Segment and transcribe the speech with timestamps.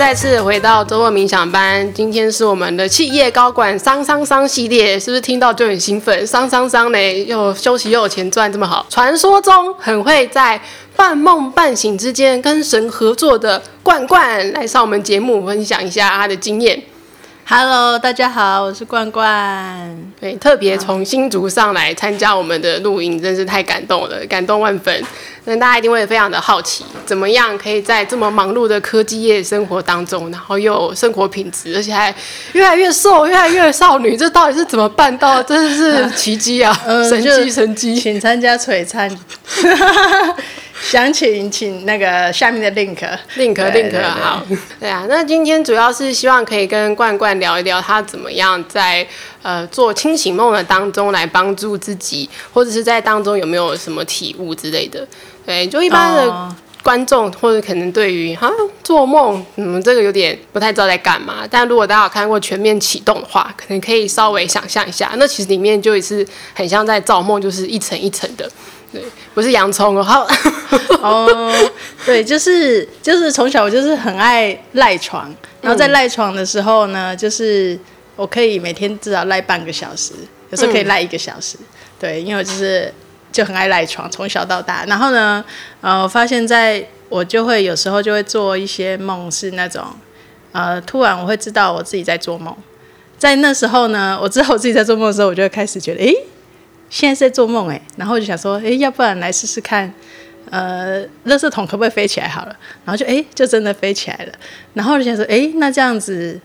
[0.00, 6.26] 再次回到周末冥想班，今天是我们的企业高管桑桑桑系列，是不是听到就很兴奋？
[6.26, 8.86] 桑桑桑呢，又休息又有钱赚，这么好？
[8.88, 10.58] 传说中很会在
[10.96, 16.82] 半梦半醒之间跟神合作的罐罐来上我们节目，分享一下他的经验。
[17.52, 20.00] Hello，大家好，我是冠冠。
[20.20, 25.04] 对，特别从新竹上来参加我们的录音，真是太感动了，感动万分。
[25.46, 32.14] 那大家一定会非常的好奇，怎么样可以在这么忙碌的科技业生活当中，然后又有生活品质，而且还
[32.52, 35.42] 越来越瘦，越来越少女，这到底是怎么办到？
[35.42, 36.72] 真的是奇迹啊！
[36.84, 39.10] 神迹，神迹，请参加璀璨。
[40.90, 44.44] 详情请那个下面的 link，link，link 好。
[44.80, 49.06] 对啊，那今天主要是希望可以跟冠冠聊一聊，他怎么样在
[49.40, 55.06] 呃做清醒梦的当中来帮助自己，或者是在当中有没有什么体悟之类的。
[55.46, 58.50] 对，就一般的观众、哦、或者可能对于哈
[58.82, 61.46] 做梦，嗯，这个有点不太知道在干嘛。
[61.48, 68.50] 但如果大家有看过《全面启动》的话，可能可以稍微想象一下，那其实里面就也是很像在造梦，就是一层一层的。
[68.92, 69.02] 对，
[69.34, 70.02] 不是洋葱哦。
[70.02, 70.26] 好，
[71.00, 71.52] 哦，
[72.04, 77.78] 对，就是就是从小我就是很爱赖床，然后在赖床的时候呢，就是
[78.16, 80.12] 我可以每天至少赖半个小时，
[80.50, 81.56] 有时候可以赖一个小时。
[81.98, 82.92] 对，因为我就是
[83.30, 84.84] 就很爱赖床，从小到大。
[84.86, 85.44] 然后呢，
[85.80, 89.84] 呃，我发现在我就会有时候就会做一些梦，是那种
[90.52, 92.56] 呃，突然我会知道我自己在做梦。
[93.18, 96.14] 在那时候呢，我知道我自己在做梦的时候，我就会开始觉得，诶。
[96.90, 99.90] 现在是在做梦哎，然后我就想说，哎，要不然来试试看，
[100.50, 102.56] 呃，垃圾桶可不可以飞起来好了？
[102.84, 104.32] 然后就哎，就真的飞起来了。
[104.74, 106.38] 然后我就想说，哎，那这样子，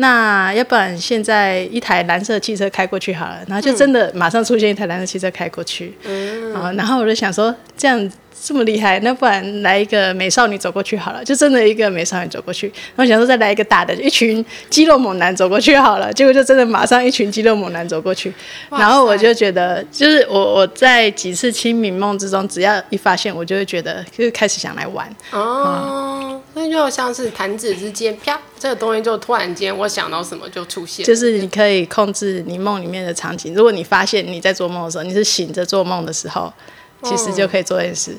[0.00, 5.92] 那要不然现在一台蓝色汽车开过去好了，然后就真的马上出现一台蓝色汽车开过去。
[6.04, 6.74] 嗯。
[6.76, 8.10] 然后我就想说，这样。
[8.40, 12.68] 这么厉害，那不然来一个美少女走过去好了，就真的一个美少女走过去。
[12.94, 18.32] 然后想说再来一个大的，一群肌肉猛男走过去好了，结果就真的马上一群肌肉猛男走过去。
[18.70, 25.12] 然后我就觉得，就是我我在几次清明梦之中，只要一发现，我就会觉得就是开始想来玩。
[25.32, 31.06] 哦，那、嗯、就像是弹指之间，啪，这个东西就突然间我想到什么就出现。
[31.06, 33.54] 就是你可以控制你梦里面的场景。
[33.54, 36.52] 如果你发现你在做梦的时候，你是醒着做梦的时候。
[37.00, 38.12] 其实就可以做这件事。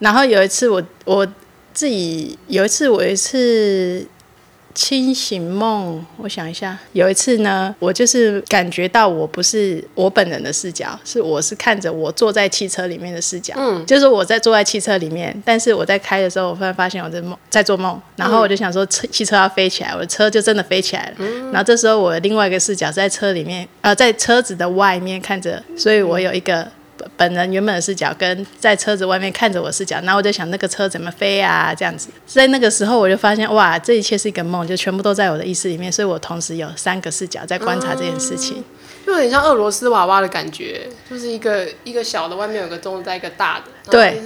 [0.00, 1.24] 然后有一次我我
[1.72, 4.04] 自己有一次我一次
[4.76, 13.54] 清醒梦，我想一下，有一次呢，我就是感觉到我不是我本人的视角，是我是看着我坐在汽车里面的视角。
[13.56, 21.14] 嗯，就是我在坐在汽车里面，但是我在开的时候，我突然发现我在梦在做梦，然后我就想说车汽车要飞起来，我的车就真的飞起来了。
[21.20, 26.68] 嗯，然后这时候我的另外一个视角在车里面，呃，在车子的外面看着，所以我有一个。
[27.16, 31.74] 本人原本的视角跟在车子外面看着我视角，然后我就想那个车怎么飞啊？
[31.74, 38.64] 这样子，在那个时候我就发现哇，这一切是一个梦，就全部都在我的意识里面，所以我同时有三个视角在观察这件事情，
[39.04, 44.20] 就有点像俄罗斯娃娃的感觉，就是一个一个小的外面有个中，在一个大的，对，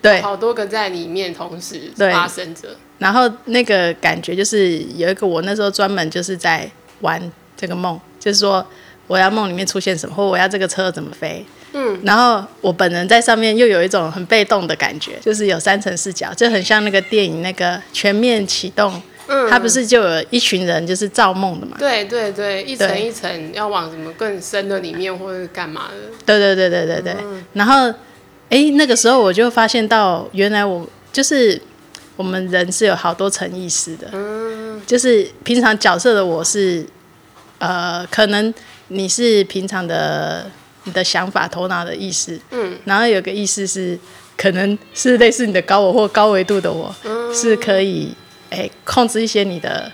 [0.00, 2.68] 对，好多个在里面同时发生着，
[2.98, 7.20] 然后那个感觉就是有一个我那时候专门就是在玩
[7.56, 8.64] 这个梦，就是说
[9.06, 11.44] 我要梦里面出现什么，或我要这个车怎么飞。
[11.78, 21.76] 嗯，然后我本人在上面又有一种很被动的感觉，就是有三层视角，就很像那个电影那个全面启动，嗯，它不是就有一群人就是造梦的嘛？
[21.78, 26.16] 对对对，一层一层要往什么更深的里面或者干嘛的？
[26.24, 27.16] 对对对对对对。
[27.22, 27.92] 嗯、然后，
[28.48, 31.60] 哎，那个时候我就发现到，原来我就是
[32.16, 36.86] 我们人是有好多层意识的，嗯，就是平常角色的我是，
[37.58, 38.54] 呃，可能
[38.88, 40.50] 你是平常的。
[40.86, 43.98] 你的想法、头脑的意思，嗯，然后有个意思是，
[44.36, 48.14] 可能是类似你的高我或高维度的我，嗯、是可以，
[48.50, 49.90] 哎、欸，控制一些你的，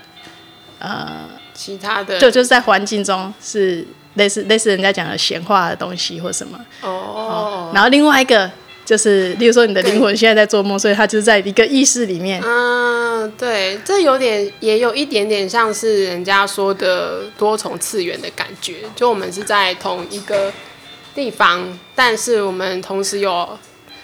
[0.77, 3.83] 呃，其他的，就就是在环境中是
[4.13, 8.51] 类似类似人家讲的闲话的东西或什么，哦，哦，然后另外一个
[8.85, 20.53] 就是，例如说你的灵魂现在在做梦，所以它就是在一个意识里面，嗯，对，这有点也有一点点像是人家说的多重次元的感觉，就我们是在同一个。
[21.15, 23.57] 地方，但是我们同时有，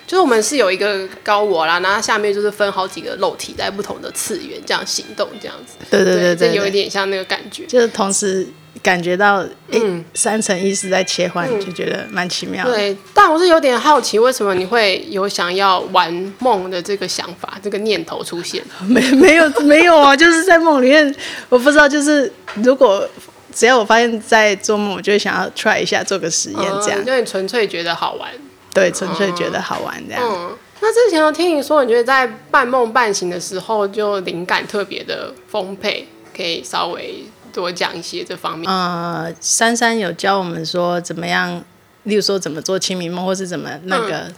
[0.06, 5.76] 就是我们是有一个高我啦，然后下面就是分好几个肉体在不同的次元这样行动，这样子。
[5.90, 8.48] 对对对对，对，这有一点像那个感觉，就是同时
[8.84, 12.74] 感觉到，嗯，三层意识在切换，嗯、就觉得蛮奇妙的。
[12.74, 18.64] 对，但我是有点好奇，为什么你会有想要玩梦的这个想法，这个念头出现？
[18.88, 21.16] 没没有没有啊，就是在梦里面，
[21.50, 23.08] 我不知道，就是如果。
[23.54, 27.00] 只要我发现，在做梦，我就会想要 try 一下，做个实验，这样。
[27.06, 28.32] 因为纯粹觉得好玩。
[28.72, 30.24] 对，纯粹觉得好玩这样。
[30.24, 36.08] 嗯，那之前我听你说，你觉得在半梦半醒的时候，就灵感特别的丰沛，
[36.38, 38.72] 可以稍微多讲一些这方面。
[38.72, 41.64] 呃，珊珊有教我们说怎么样，
[42.04, 44.32] 例如说怎么做清明梦，或是怎么那个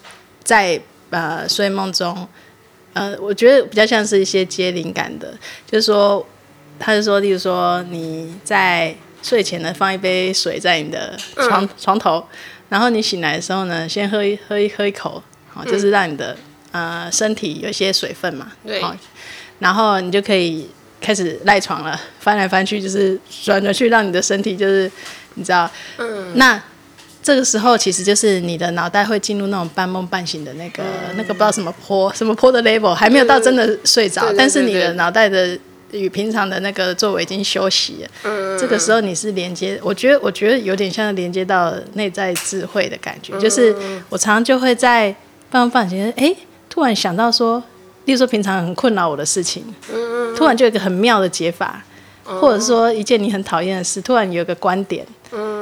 [0.43, 0.77] 在、
[1.09, 2.25] 嗯、呃睡梦中，
[2.93, 5.33] 呃，我觉得比较像是一些接灵感的，
[5.69, 6.25] 就是说，
[6.81, 12.25] 他就说，例如说你在睡前呢放一杯水在你的床、嗯、床头，
[12.69, 15.23] 然后你醒来的时候呢，先喝一喝一喝一口。
[15.53, 16.33] 好，就是让你的、
[16.71, 18.95] 嗯、呃身体有一些水分嘛，对，好，
[19.59, 20.65] 然后你就可以
[21.01, 24.89] 开始赖床了，翻来翻去就是转转去，让你的身体就是
[25.33, 26.57] 你知道，嗯，那
[27.21, 35.59] 这个时候其实就是你的脑袋会进入那种半梦半醒的那个、嗯、那个不知道什么坡什么坡的 level，还没有到真的睡着，但是你的脑袋的
[35.91, 43.75] 与平常的那个座位已经休息了，嗯，这个时候你是连接，我觉得我觉得有点像连接到内在智慧的感觉，就是
[44.09, 45.15] 我常常就会在。
[45.51, 46.33] 半梦半醒，哎，
[46.69, 47.61] 突然想到说，
[48.05, 49.61] 例如说平常很困扰我的事情，
[49.93, 51.83] 嗯，突然就有一个很妙的解法，
[52.25, 55.60] 嗯，或者说一件你很讨厌的事，突然有一个观点，嗯，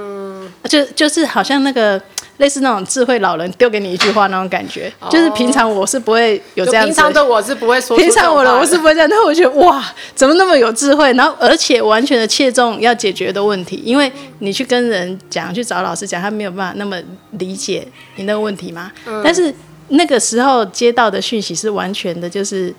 [0.67, 2.01] 就就是好像那个
[2.37, 9.83] 类似那种智慧老人丢给你一句话那种感觉，哦，就是平常我是不会有这样子，平常的我是不会说，平常我的我是不会这样，但我觉得哇，
[10.15, 11.11] 怎么那么有智慧？
[11.13, 16.97] 然后而且完全的切中要解决的问题，因为你去跟人讲，去找老师讲，他没有办法那么
[17.31, 19.53] 理解你那个问题嘛，嗯，但是。
[19.91, 22.71] 那个时候接到的讯息是完全的，就是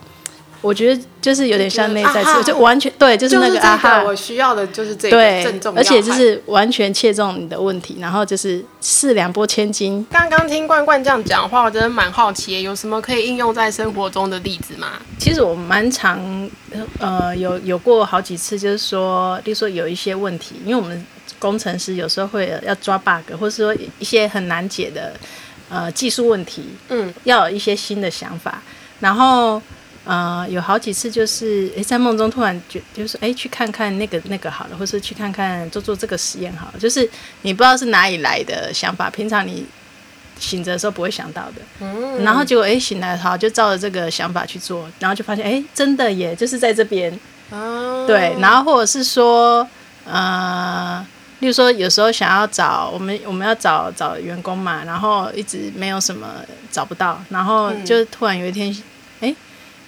[0.60, 10.06] 我觉得就是有点像内在词，就完全对，就是那个啊哈，我需要的就是这个对，而且就是完全切中你的问题，然后就是四两拨千斤。
[10.10, 14.92] 刚刚听冠冠这样讲话，我真的蛮好奇，有什么可以应用在生活中的例子吗？
[15.18, 16.48] 其实我蛮常
[16.98, 21.06] 呃有有过好几次，就是说，例如说有一些问题，因为我们
[21.38, 25.12] 工程师有时候会要抓 bug，或者说一些很难解的。
[25.72, 28.60] 呃，技术问题，嗯，要有一些新的想法，
[28.98, 29.62] 然后，
[30.04, 37.08] 呃，有好几次就是，诶，在梦中突然觉就是，诶，去看看那个那个好了，或是去看看做做这个实验好了，就是
[37.42, 39.66] 你不知道是哪里来的想法，平常你
[40.38, 47.12] 醒着的时候不会想到的，嗯，然后结果，诶，醒来好就照着这个想法去做，然后就发现，诶，真的耶，就是在这边，
[47.50, 49.66] 哦，对，然后或者是说，
[50.06, 51.06] 呃。
[51.40, 56.26] 例如说，有时候想要找我们，我们要找找员工嘛，然后一直没有什么
[56.70, 58.82] 找不到，然后就突然有一天，哎、嗯，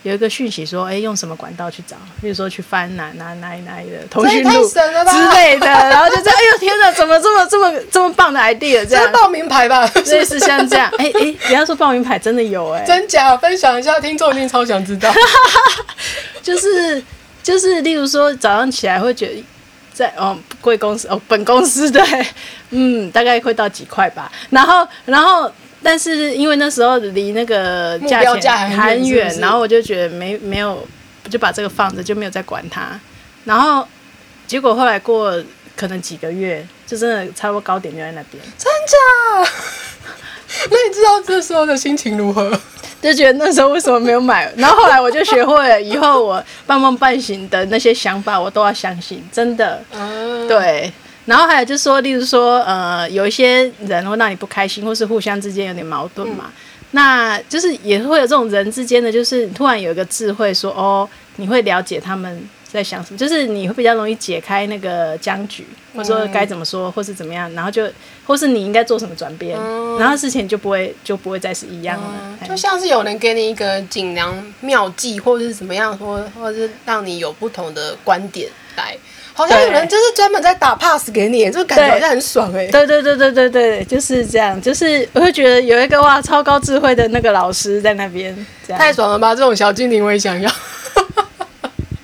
[0.02, 1.96] 有一个讯息说，哎，用什么管道去找？
[2.20, 4.78] 比如说去翻哪哪哪哪里的通讯录之
[5.34, 8.84] 类的，然后就这样，哎呦天哪，怎么这么这么这么棒的 idea？
[8.84, 15.12] 这样报名牌吧，类似像这样， 哎哎，不要说报名牌，真的有哎，真假分享一下，听众一定超想知道。
[16.42, 17.02] 就 是
[17.42, 19.44] 就是，例如说早上起来会觉得。
[19.94, 22.02] 在哦，贵公司哦，本公司对，
[22.70, 24.32] 嗯，大概会到几块吧。
[24.48, 25.52] 然后，然后，
[25.82, 30.86] 但是因为那时候离那个价钱很远，然后我就觉得没没有，
[31.28, 32.98] 就把这个放着，就没有再管它。
[33.44, 33.86] 然后，
[34.46, 35.42] 结果后来过
[35.76, 38.42] 可能几个月，就真的差不多高点就在那边。
[38.56, 39.50] 真假？
[40.70, 42.50] 那你知道这时候的心情如何？
[43.00, 44.48] 就觉得那时候为什么没有买？
[44.56, 49.82] 然后后来我就学会了，以后我半梦半醒的那些想法，我都要相信，真的。
[50.46, 50.92] 对。
[51.24, 56.52] 然后还有就是说，例如说，呃，有一些人会让你不开心，或是互相之间有点矛盾嘛，嗯、
[56.92, 62.48] 那就是也会有这种人之间的，就是突然有一个智慧说，哦，你会了解他们。
[62.72, 63.18] 在想什么？
[63.18, 67.86] 就是你会比较容易解开那个僵局，或者说该怎么说，或是怎么样，然后就，
[68.26, 72.08] 或是你应该做什么转变，嗯，然后事情就不会就不会再是一样了，
[72.40, 72.48] 嗯。
[72.48, 78.48] 就像是有人给你一个锦囊妙计，或者是怎么样，或或者是让你有不同的观点
[78.78, 78.96] 来，
[79.34, 82.66] 好像有人就是专门在打 pass 给你，这感觉好像很爽哎。
[82.66, 89.34] 对对对对对对，就是这样，就是我会觉得有一个哇超高智慧的那个老师在那边，太爽了吧！
[89.34, 90.50] 这种小精灵我也想要。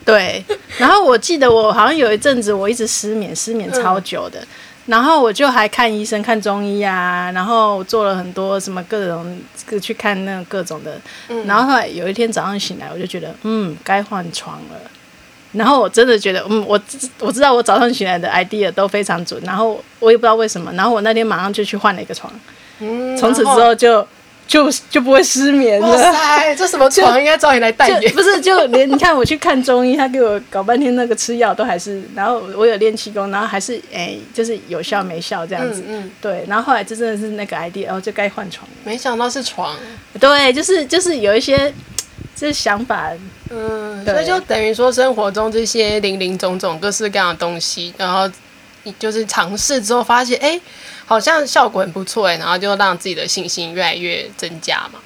[0.05, 0.43] 对，
[0.79, 4.47] 然后我记得我好像有一阵子我一直失眠，失眠超久的，嗯、
[4.87, 9.39] 然后我就还看医生，看中医啊，然后做了很多什么各种
[9.83, 14.81] 去看那各种的，嗯、然后后来有一天早上醒来，我就觉得嗯该换床了，
[15.59, 16.81] 然后我真的觉得嗯我
[17.19, 22.33] 我知道我早上醒来的 idea 都非常准，然后我也不知道为什么，然后我那天马上就去换了一个床，
[22.81, 24.07] 嗯、从此之后就。
[24.49, 25.87] 就就不会失眠了。
[25.87, 28.11] 哇塞，这什么 床应该找你来代言？
[28.15, 35.85] 不是，就连你看我去看中医，他给我搞半天那个吃药都还是，然后我有练气功，然后还是哎、欸，就是有效没效这样子。
[35.87, 38.67] 嗯，嗯对，然后后来就真的是那个 idea，然后就该换床。
[38.85, 39.77] 没想到是床。
[40.19, 41.71] 对，就是就是有一些
[42.39, 43.13] 这想法。
[43.51, 48.31] 嗯，所以就等于说生活中这些零零总总各式各样的东西，然后
[48.85, 50.61] 你就是尝试之后发现，哎、欸。
[51.09, 55.01] 好像效果很不错哎，然后就让自己的信心越来越增加嘛。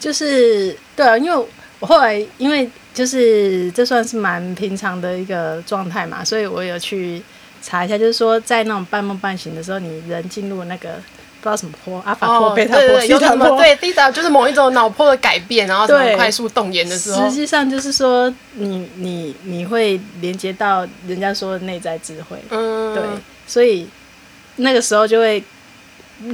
[0.00, 1.46] 就是对啊，因为
[1.78, 7.22] 我后来因为就是这算是蛮平常的一个状态嘛，所以我有去
[7.62, 11.00] 查一下，就是说在那种半梦半醒的时候，你人进入那个
[11.40, 23.02] 不知道什么坡，阿法坡、贝塔坡、西塔波，对，西塔就是某一种脑波的改变，然后很快速动眼的时候，实际上就是说你你你会连接到人家说的内在智慧，嗯，对，
[23.46, 23.88] 所以
[24.56, 25.42] 那个时候就会。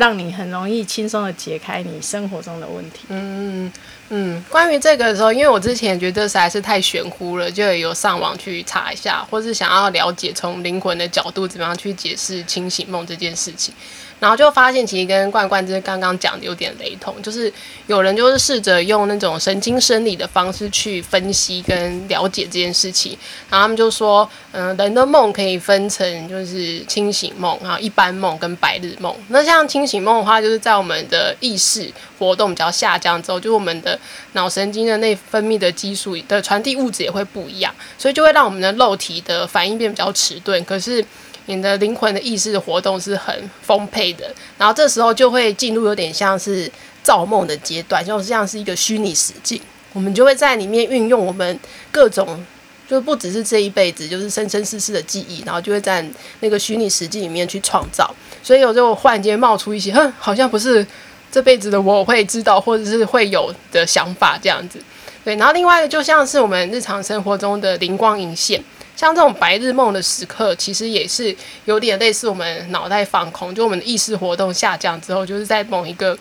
[0.01, 3.03] 让你很容易轻松的解开你生活中的问题。
[3.07, 3.71] 嗯
[4.09, 13.75] 嗯，关于这个的时候，因为我之前觉得实在是太玄乎了，就有上网去查一下，或是想要了解从灵魂的角度怎么样去解释清醒梦这件事情。
[14.19, 17.53] 然后就发现，其实跟冠冠就是刚刚讲的有点雷同，就是
[17.87, 23.13] 有人就是试着用那种神经生理的方式去分析跟了解这件事情。
[23.51, 29.15] 然后他们就说，嗯，人的梦可以分成就是清醒梦，然后一般梦跟白日梦。
[29.29, 33.99] 那像清醒梦的话，就是在我们的意识活动比较下降之后，就我们的
[34.33, 40.65] 脑神经的内分泌的激素的传递物质也会不一样，所以就会让我们的肉体的反应变比较迟钝。
[40.65, 41.05] 可是
[41.47, 46.71] 你的灵魂的意识活动是很丰沛的，然后这时候就会进入有点像是
[47.03, 49.61] 造梦的阶段，就像是一个虚拟实境，
[49.93, 51.59] 我们就会在里面运用我们
[51.93, 52.45] 各种，
[52.89, 56.05] 就不只是这一辈子，就是生生世世的记忆，然后就会在
[56.41, 60.85] 那个虚拟实境里面去创造，所以有时候忽然间冒出一些，哼，好像不是
[61.37, 64.83] 这辈子的我会知道或者是会有的想法这样子，
[65.23, 68.59] 对，然后另外一个就像是我们日常生活中的灵光一现。
[68.97, 76.17] 像这种白日梦的时刻，其实也是有点类似我们脑袋放空，就我们的意识活动下降之后，就是在某一个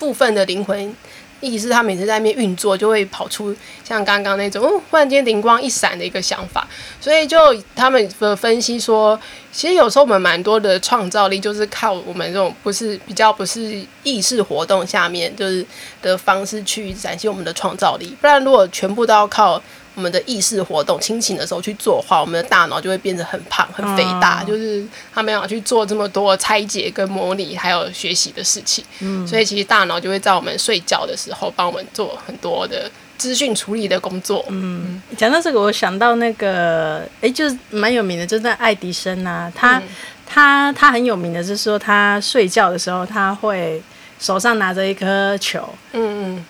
[0.00, 0.92] 部分的灵魂
[1.40, 6.66] 意识，它每次在那边运作，就会跑出像刚刚那种，哦，忽然间灵光一闪的一个想法。
[7.00, 7.36] 所以就
[7.74, 9.18] 他们的分析说，
[9.52, 15.64] 其实有时候我们蛮多的创造力，就是靠我们这种不是比较不是意识活动下面就是
[16.02, 18.16] 的方式去展现我们的创造力。
[18.20, 19.62] 不然如果全部都要靠。
[19.96, 28.84] 我们的意识活动清醒的时候去做的话，我们的大脑就会变得很胖、很肥大，嗯、就是他没有去做这么多拆解跟模拟，还有学习的事情。
[29.00, 34.44] 嗯，所以其实大脑就会在我们睡觉的时候帮我们做很多的资讯处理的工作。
[34.48, 39.82] 嗯，讲到这个，我想到那个，哎，就是蛮有名的，就是爱迪生啊，他、嗯、
[40.26, 43.82] 他他很有名的，就是说他睡觉的时候，他会
[44.20, 45.66] 手上拿着一颗球。
[45.92, 46.44] 嗯嗯，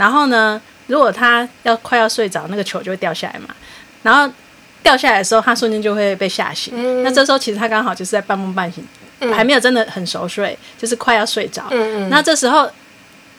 [0.00, 0.58] 然后呢？
[0.86, 3.54] 如果他要快要睡着，那个球就会掉下来嘛。
[4.02, 4.28] 然后
[4.82, 6.74] 掉下来的时候，他瞬间就会被吓醒。
[6.76, 8.84] 嗯、那这时候其实他刚好就是在半梦半醒，
[9.20, 11.62] 嗯、还没有真的很熟睡，就是快要睡着。
[12.08, 12.68] 那这时候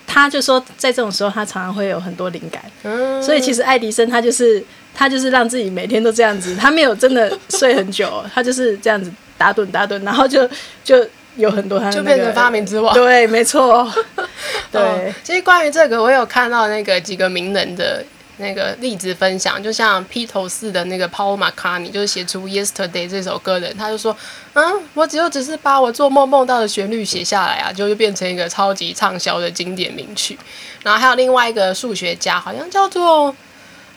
[0.07, 2.63] 他就说，在这种时候他常常会有很多灵感。
[2.83, 4.63] 嗯、所以其实爱迪生他就是
[4.93, 10.49] 他就是让自己每天都这样子，他没有真的睡很久，他就是这样子打盹打盹，然后就
[10.85, 11.05] 就。
[11.35, 12.93] 有很多他、那个，就变成发明之王。
[12.93, 13.91] 对，没错。
[14.71, 18.03] 对、哦，其实关于这个，我有看到那个几个名人的
[18.37, 24.15] 那个例子分享，就像披头士的那个 Paul McCartney，就是写出《Yesterday》这首歌的人，他就说
[24.53, 30.37] ：“嗯，我只有只是把我做梦梦到的旋律写下来啊，就就变成一个超级畅销的经典名曲。”
[30.83, 33.35] 然后还有另外一个数学家，好像叫做。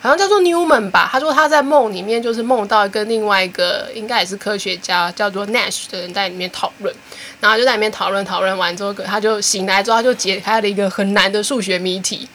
[0.04, 6.94] 好像叫做 Newman 吧，他说他在梦里面就是梦到跟另外一个应该也是科学家叫做 Nash 的人在里面讨论，
[7.40, 12.28] 然后就在里面讨论讨论完之后，他就醒来之后他就解开了一个很难的数学谜题。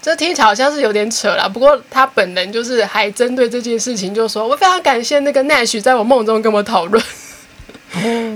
[0.00, 7.02] 这听起来好像是有点扯了，不过他本人就是还针对这件事情就说：“我非常感谢那个 Nash 在我梦中跟我讨论。”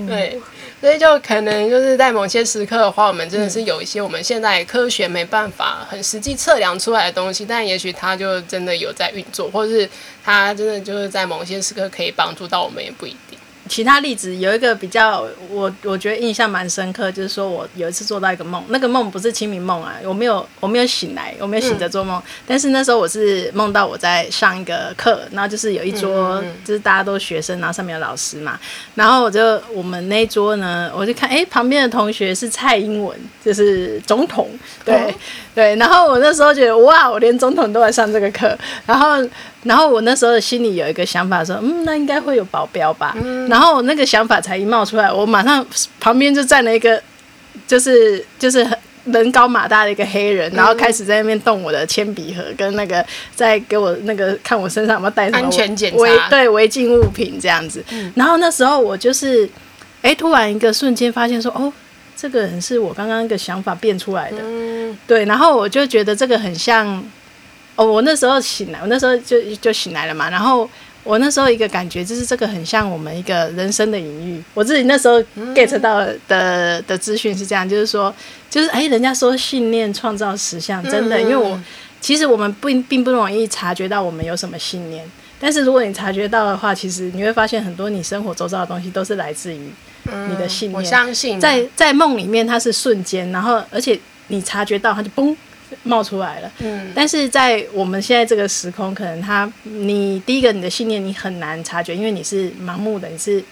[0.08, 0.40] 对。
[0.82, 9.88] 所以就可能就是在某些时刻的话，我们真的是有一些我们现在科学没办法很实际测量出来的东西，但也许它就真的有在运作，或者是
[10.24, 13.38] 它真的就是在某些时刻可以帮助到我们，也不一定。
[13.72, 28.60] 其他例子有一个比较，我我觉得印象蛮深刻，就是说我有一次做到一个梦，那个梦不是清明梦啊，我没有我没有醒来，我没有醒着做梦，嗯、但是那时候我是梦到我在上一个课，然后就是有一桌，嗯嗯就是大家都学生，然后上面有老师嘛，
[28.94, 34.50] 然后我就我们那一桌呢，我就看，哎，旁边的同学是蔡英文，就是总统，
[34.84, 35.14] 对、哦、
[35.54, 39.26] 对，然后我那时候觉得哇，我连总统都来上这个课，然后。
[39.64, 43.16] 然后我那时候心里有一个想法说，嗯，那应该会有保镖吧。
[43.22, 45.64] 嗯、然后那个想法才一冒出来，我马上
[46.00, 47.00] 旁边就站了一个，
[47.64, 48.66] 就是就是
[49.04, 53.04] 人高马大的一个黑人，然后开始在那边动我的铅笔盒，跟那个
[53.36, 57.84] 在给我那个看我身上有没有带什么安全检查，对违禁物品这样子。
[57.92, 59.48] 嗯、然后那时候我就是，
[60.02, 61.72] 哎，突然一个瞬间发现说，哦，
[62.16, 64.38] 这个人是我刚刚一个想法变出来的。
[64.40, 67.00] 嗯、对，然后我就觉得这个很像。
[67.74, 70.28] 哦，我那时候醒来，我那时候就就醒来了嘛。
[70.28, 70.68] 然后
[71.04, 74.42] 我那时候一个感觉就是这个很像我们一个人生的隐喻。
[74.54, 75.18] 我自己那时候
[75.54, 78.14] get 到的、嗯、的资讯是这样，就是说，
[78.50, 81.58] 就是哎，人家说信念创造实相，真的，嗯、因为我
[82.00, 85.04] 其实我们不并不容易察觉到我们有什么信念，
[85.40, 89.70] 但是如果你察觉到的话，其实你会发现很多你生活周遭的东西都是来自于
[90.04, 90.78] 你的信念。
[90.78, 93.98] 我相信，在在梦里面它是瞬间，然后而且
[94.28, 95.34] 你察觉到它就嘣。
[95.84, 103.42] 冒出来了，嗯，但是在我们现在这个时空，可能他，你第一个你的信念你很难察觉，因为你是盲目的，你是，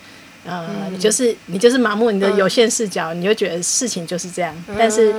[0.45, 5.15] 呃，嗯、你就是你就是盲目，你的有限视角，嗯、你就觉得事情就是这样，嗯、但是，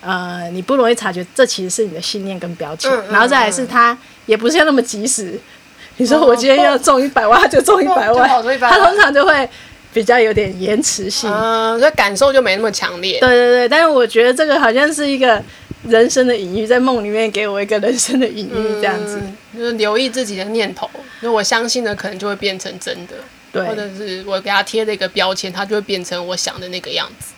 [0.00, 3.96] 呃，你不容易察觉这其实是你的信念跟标签，嗯、然后再来是他
[4.26, 5.38] 也不是要那么及时，
[5.96, 8.28] 你说我今天要中一百万，他就中一百万，
[8.60, 9.48] 他通常就会
[9.94, 15.42] 比较有点延迟性，嗯，所以感受就没那么强烈，对对对，但是我觉得这个好像是一个。
[15.88, 20.88] 人生的隐喻，在梦里面给我一个人生的隐喻，这样子、嗯，就是留意自己的念头。
[21.20, 23.14] 如果我相信的，可能就会变成真的；
[23.52, 27.32] 对，或者是我给他贴了一个标签，他就会变成我想的那个样子。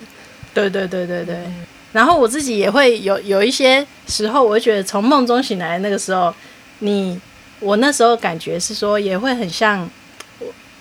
[0.54, 1.34] 对对对对对。
[1.34, 6.34] 嗯、然后我自己也会有有一些时候，我会觉得从梦中醒来那个时候，
[6.80, 7.20] 你
[7.60, 9.88] 我那时候感觉是说，也会很像，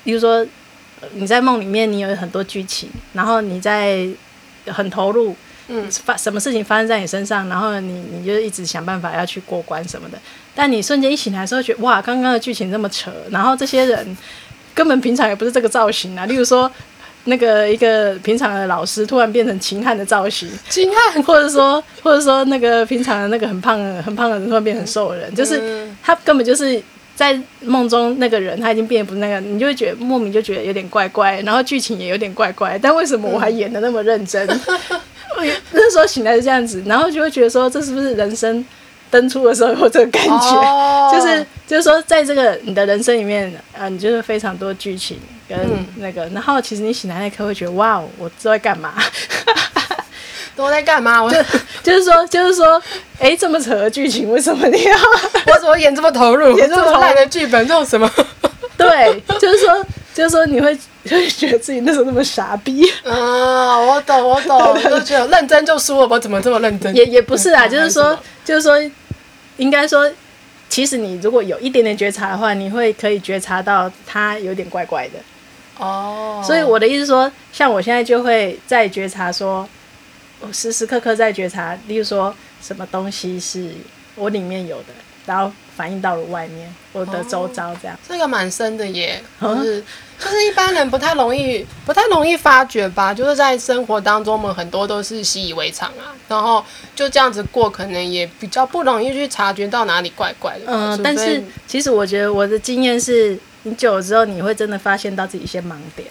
[0.04, 0.46] 比如说
[1.14, 4.08] 你在梦里面，你有很多剧情，然后你在
[4.68, 5.36] 很投入。
[5.68, 10.18] 嗯，发什么事情发生在你身上，然后你你就一直想办法要去过关什么的。
[10.56, 14.18] 但你瞬间一醒来的时候，觉得哇，刚刚的剧情这么扯，然后这些人
[14.74, 16.26] 根本平常也不是这个造型啊。
[16.26, 16.72] 例如说，
[17.26, 26.82] 那个一个平常的老师突然变成秦汉的造型，秦汉，或者说或者说那个平常的那个很胖的很胖的人突然变成瘦的人，就是他根本就是
[27.16, 34.48] 在梦中那个人，他已经变得不是那个，你就会觉得莫名就觉得有点怪怪，然后剧情也有点怪怪，但为什么我还演的那么认真？
[35.72, 38.66] 那时候醒来是这样子，然后就会觉得说，这是不是人生
[39.10, 40.56] 登出的时候有这个感觉？
[40.62, 45.58] 哦、 就是就是说，在这个你的人生里面，啊，你就是非常多剧情跟
[45.98, 48.94] 那个，嗯、然后其实你醒来那刻会觉得，哇，我都在干嘛？
[50.56, 51.24] 都在干嘛？
[51.24, 51.38] 我就
[51.84, 52.82] 就是说，就是说，
[53.20, 54.98] 哎，这么扯的剧情，为什么你要？
[55.54, 56.58] 我怎么演这么投入？
[56.58, 58.12] 演这么烂的剧本，这种什么？
[58.78, 59.86] 对，就是说。
[60.18, 60.76] 就是说你会
[61.06, 63.78] 就 会觉得自己那时候那么傻逼啊！
[63.80, 66.92] 我懂，我懂， 就觉得认真就输了，我怎么这么认真？
[66.96, 68.76] 也也不是啊，就是说，就是说，
[69.58, 70.12] 应该说，
[70.70, 75.20] 其实你如果有一点点觉察的话，你会可以觉察到他有点怪怪的
[75.78, 76.42] 哦。
[76.44, 79.70] 所以我的意思说，像我现在就会在觉察说，
[80.40, 83.70] 我时时刻刻在觉察，例如说什么东西是
[84.16, 84.86] 我里面有的，
[85.28, 87.96] 然后反映到了外面，我的周遭这样。
[87.96, 89.82] 哦、这个蛮深的耶，就是。
[90.20, 93.14] 就是一般人不太容易，不太容易发觉吧。
[93.14, 100.62] 就是在生活当中，我们很多都是习以为常啊，然后就这样子过，可能也比较不容易去察觉到哪里怪怪的。
[100.66, 106.10] 嗯，但是其实我觉得我的经验是，你久了之后，你会真的发现到自己一些盲点。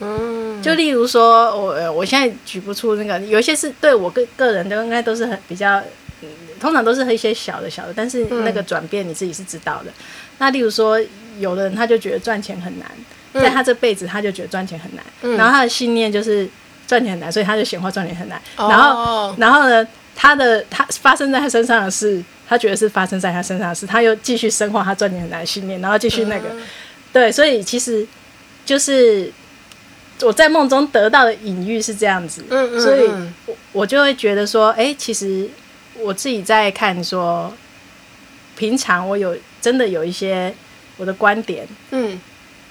[0.00, 5.82] 嗯，就例如说，我我现在举不出那个，有一些是对我个个人都应该都是很比较，
[6.20, 6.28] 嗯，
[6.60, 9.90] 通常都是一些小的小的，但是那个转变你自己是知道的。
[9.90, 10.02] 嗯，
[10.38, 11.00] 那例如说，
[11.38, 12.90] 有的人他就觉得赚钱很难。
[13.34, 16.48] 在他这辈子，他就觉得赚钱很难，嗯、然后他的信念就是
[16.86, 18.40] 赚钱很难，所以他就显化赚钱很难。
[18.56, 26.62] 哦、然后，然后呢，他的他发生在他身上的事，他觉得是发生在他身上的事，他又继续深化他赚钱很难的信念，然后继续那个，嗯、
[27.12, 28.06] 对，所以其实
[28.64, 29.30] 就是
[30.22, 33.10] 我在梦中得到的隐喻是这样子，嗯嗯嗯，所以
[33.44, 35.46] 我我就会觉得说，哎，其实
[36.02, 37.52] 我自己在看说，
[38.56, 40.54] 平常我有真的有一些
[40.96, 42.20] 我的观点，嗯。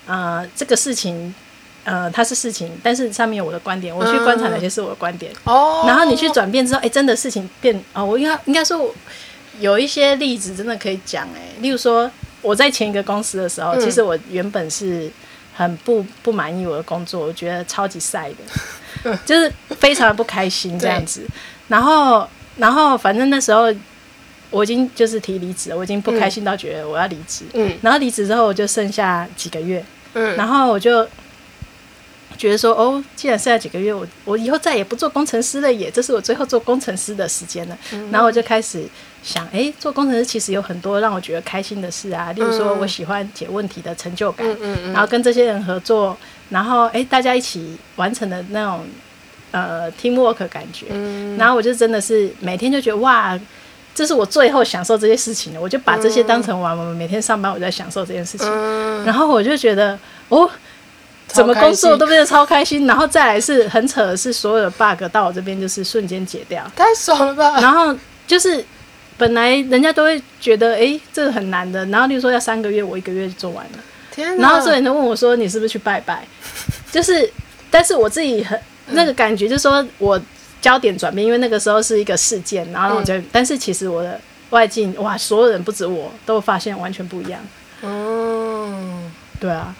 [0.07, 1.33] 呃，这个事情，
[1.83, 8.93] 呃，它是事情，但是上面有我的观点，我去观察哪些是我的观点，哦、嗯，然后你去转变之后，哎，真的事情变，哦，我应该应该说，
[9.59, 12.11] 有一些例子真的可以讲，哎，例如说
[12.43, 15.09] 我在前一个公司的时候，嗯、其实我原本是
[15.55, 18.35] 很不不满意我的工作，我觉得超级晒的，
[19.05, 21.25] 嗯、 就是非常的不开心这样子，
[21.67, 23.73] 然后然后反正那时候。
[24.51, 27.43] 我已经就是提离职了，我已经不开心到觉得我要离职。
[27.53, 29.83] 嗯，然后离职之后我就剩下几个月。
[30.13, 31.05] 嗯，然后我就
[32.37, 37.77] 觉得说，哦，既然剩下几个月，我我以后再也不做工程师了，耶这是我最后做工程师的时间了。
[37.91, 38.85] 嗯，然后我就开始
[39.23, 46.15] 想，哎，做工程师其实有很多让我觉得开心的事啊，例如说我喜欢解问题的成就感，嗯嗯，然后跟这些人合作，
[46.49, 48.85] 然后哎，大家一起完成的那种
[49.63, 50.87] 呃 teamwork 感觉。
[50.89, 53.39] 嗯，然后我就真的是每天就觉得哇。
[53.97, 56.77] 这是我最后享受这些事情了，我就把这些当成玩。
[56.77, 58.45] 我们每天上班，我在享受这件事情。
[58.51, 60.51] 嗯、然后我就觉得，哦，
[61.27, 62.85] 怎么工作都变得超开心。
[62.85, 67.61] 然后再来是很扯的是，所有的 bug 到我这边就是瞬间解掉，太爽了吧！
[67.61, 67.95] 然后
[68.27, 68.61] 就是
[69.17, 71.85] 本来人家都会觉得，哎，这个很难的。
[71.85, 73.79] 然后例如说要三个月，我一个月就做完了。
[74.11, 76.27] 天哪，然后所有人都问我说：“你是不是去拜拜？”
[76.91, 77.31] 就是，
[77.71, 80.19] 但是我自己很那个感觉，就是说我
[80.61, 84.19] 焦点转变，因为那个时候是一个事件，然后我就，嗯、但是其实我的
[84.49, 87.39] 外境哇，所有人不止我都发现完全不一样。
[87.81, 89.75] 嗯，对啊。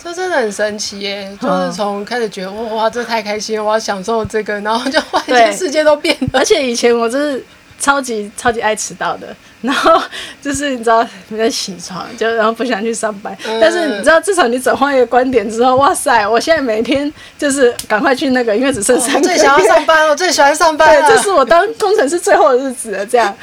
[0.00, 1.36] 这真的很神奇耶！
[1.42, 6.28] 就是从开始觉得哇哇，这太开心了，我要享受这个，然后就 外界世界都变了。
[6.34, 7.44] 而且以前我就是
[7.80, 10.00] 超级超级爱迟到的，然后
[10.40, 16.26] 就是你知道你在起床就然后不想去上班，嗯、但是你知道至少你转换一个观点之后，哇塞！
[16.26, 19.26] 我现在每天就是赶快去那个，因为只剩三个月。
[19.26, 21.08] 最想要上班，我最喜欢上班了。
[21.08, 23.36] 对，这是我当工程师最后的日子了，这样。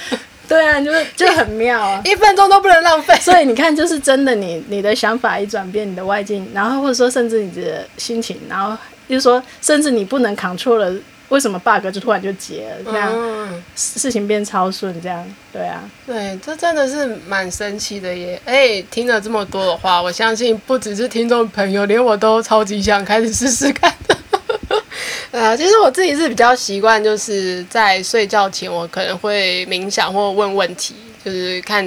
[0.48, 3.16] 对啊，就是就很妙啊，一分钟都不能浪费。
[3.16, 8.78] 所以你看，就是真的你，你你的想法一转变，你的外境，然后或者说甚至你的心情，然后
[9.10, 10.94] 就是说，甚至你不能 control 了，
[11.30, 18.40] 为什么 bug 就突然就解了，这样、嗯、事情变超顺，这样对啊，对，这真的是蛮神奇的耶。
[18.46, 24.16] 哎，听了这么多的话，我相信不只是听众朋友，连我都超级想开始试试看的。
[25.40, 31.84] 啊，其实我自己是比较习惯，就是在睡觉前，我可能会冥想或问问题，就是看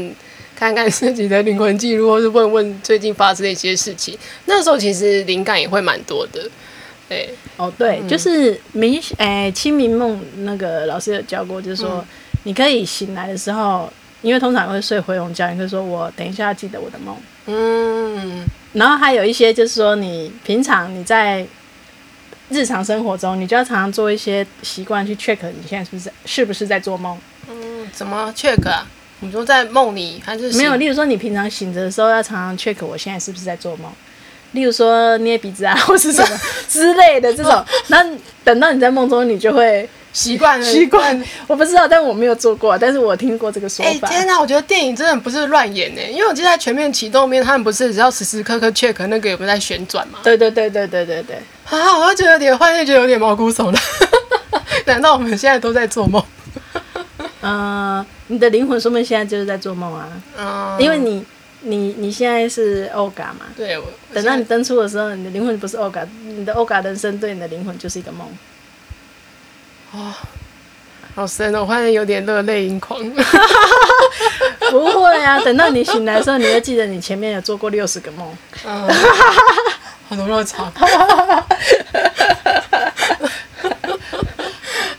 [0.57, 4.19] 看看自己的灵魂记录，或是问问最近发生的一些事情。
[4.47, 6.43] 那时候其实灵感也会蛮多的。
[7.09, 12.05] 对，哦，对，嗯、就是冥，哎，清明梦那个老师有教过，就是说、嗯、
[12.45, 13.93] 你可以醒来的时候，
[14.23, 17.17] 因为通常会睡回笼觉，你可以说我等一下要记得我的梦。
[17.47, 18.45] 嗯，
[18.75, 21.47] 然后还有一些就是说，你平常你在。
[22.51, 27.15] 日常生活中，你就要常常做一些习惯去 check 你现在是不是是不是在做梦？
[27.47, 28.87] 嗯，怎么 check 啊？
[29.21, 30.51] 你说在梦里还是？
[30.55, 33.93] 没有，例如说你平常醒着的时候要常常 check 我现在是不是在做梦？
[34.53, 37.65] 例如说捏鼻子啊， 或是什么 之类的这种。
[37.89, 38.05] 那
[38.45, 39.89] 等到你在梦中，你就会。
[40.11, 43.91] 习惯了，习惯，我不知道，但我没有做过，但是我听过这个说法。
[43.91, 50.19] 哎、欸，天哪，我觉得电影真的不是乱演呢，因为我记得在全面启动面，他们不是只要时时刻刻 check 那个有没有在旋转吗？
[50.25, 51.37] 对对对对对对对。
[51.67, 53.81] 啊，我就觉得有点，幻觉觉得有点毛骨悚然。
[54.87, 56.21] 难道我们现在都在做梦？
[57.43, 60.09] 嗯、呃，你的灵魂说不定现在就是在做梦啊。
[60.37, 60.77] 嗯。
[60.81, 61.23] 因为你
[61.61, 63.47] 你你现在是欧嘎嘛？
[63.57, 63.79] 对。
[63.79, 68.29] 我等到你登出的时候，你的灵魂不是欧嘎，你的欧嘎人生对你的灵魂就是一个梦。
[69.93, 70.13] 哦，
[71.15, 71.63] 好深哦！
[71.63, 73.01] 我发现有点热泪盈眶。
[74.71, 78.37] 不会啊，等到你醒来的时候，你会记得你前面有做过六十个梦。
[78.67, 78.87] 嗯，
[80.09, 80.71] 很多热场。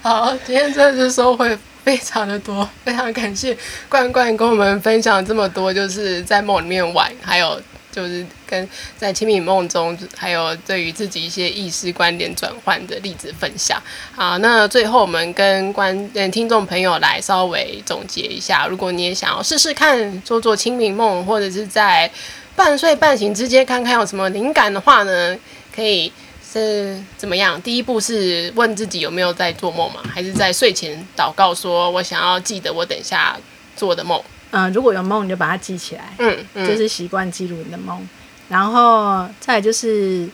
[0.09, 1.47] 好，今天真的是收获
[1.83, 3.55] 非常的多，非常感谢
[3.87, 7.61] 冠冠跟我们分享这么多，就是在梦里面玩，还有。
[7.91, 13.81] 就是跟在清明梦中，还有对于自己一些意识观点转换的例子分享。
[14.15, 22.09] 好，那最后我们跟观嗯听众朋友来稍微总结一下，如果你也想要试试看做做清明梦，或者是在
[22.55, 25.35] 半睡半醒之间看看有什么灵感的话呢，
[25.75, 26.13] 可以
[26.51, 27.61] 是怎么样？
[27.61, 30.01] 第一步是问自己有没有在做梦吗？
[30.11, 33.37] 还是在睡前祷告说，我想要记得我等一下
[33.75, 34.19] 做的梦。
[34.51, 38.07] 嗯、呃，如果有梦，你就把它记起来，嗯，嗯就是习惯记录你的梦。
[38.49, 40.27] 然后再来就是，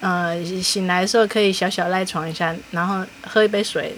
[0.00, 3.94] 呃，醒来的时候可以小小赖床一下，然后喝一杯水，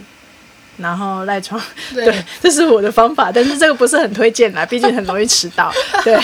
[0.78, 1.60] 然后赖床。
[1.94, 5.72] 对， 对，这是我的方法，但是这个不是很推荐啦， 毕竟很容易迟到。
[6.02, 6.16] 对，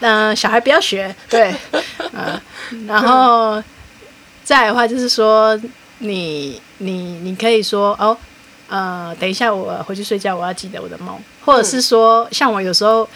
[0.00, 1.14] 嗯、呃，小孩不要学。
[1.28, 1.82] 对，嗯、
[2.14, 2.42] 呃，
[2.86, 3.62] 然后
[4.48, 5.60] 再来的话就是说，
[5.98, 8.16] 你你你可以说哦。
[8.70, 13.08] 呃，等一下，我回去睡觉，我要记得我的梦，或者是说，像我有时候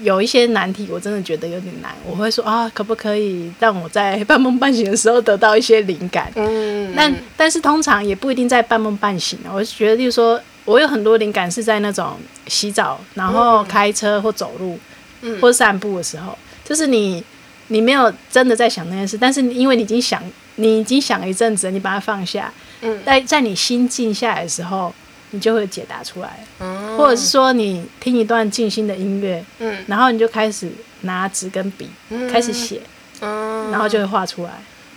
[0.00, 6.32] 有一些难题，我真的觉得有点难，我会说啊，可不可以让我在半梦半醒的时候得到一些灵感？
[6.34, 9.38] 嗯，但但是通常也不一定在半梦半醒。
[9.52, 12.16] 我觉得，就是说，我有很多灵感是在那种
[12.48, 14.76] 洗澡，然后开车或走路，
[15.20, 17.22] 嗯，或散步的时候，就是你
[17.68, 20.20] 你没有真的在想那件事，但是因为你已经想，
[20.56, 22.52] 你已经想了一阵子，你把它放下。
[22.82, 24.94] 嗯，在在你心静下来的时候，
[25.30, 32.80] 你就会解答出来，嗯，或者是说你听一段静心的音乐，嗯，然后你就开始拿纸跟笔，嗯，开始写，
[33.20, 34.50] 嗯，然后就会画出来。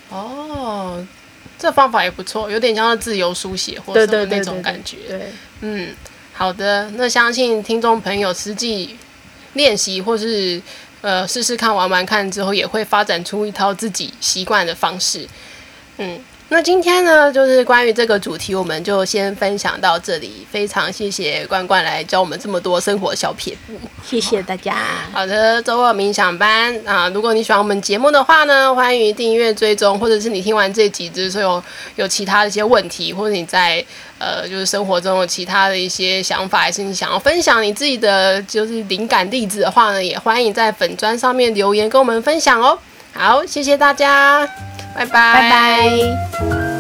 [0.10, 1.06] 哦，
[1.58, 4.98] 这方法也不错，有点像自由书写或者那种感觉。
[5.08, 5.90] 对，嗯，
[6.34, 8.96] 好的，那相信听众朋友实际
[9.54, 10.62] 练习或是
[11.02, 15.28] 呃试试看玩玩看之后，也会发展出一套自己习惯的方式。
[15.98, 16.20] 嗯。
[16.52, 20.48] 那今天呢，就是关于这个主题，我们就先分享到这里。
[20.50, 24.76] 非常谢谢关关来教我们这么多生活小撇步，谢谢大家。
[25.14, 31.64] 好的，周二冥想班啊，如果你喜欢我们节目的话呢，欢迎订阅追踪，或者是你听完这集之后有
[31.98, 33.86] 有其他的一些问题，或者你在
[34.18, 42.80] 呃就是生活中有其他的一些想法，还是你想要分享你自己的就是灵感例子的话呢，也欢迎在粉砖上面留言跟我们分享哦。
[43.14, 44.50] 好，谢谢大家，
[45.00, 46.79] 拜拜，